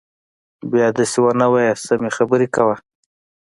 بيا 0.71 0.87
دسې 0.97 1.19
ونه 1.21 1.45
وايي 1.53 1.71
سمې 1.87 2.09
خبرې 2.17 2.47
کوه. 2.55 2.75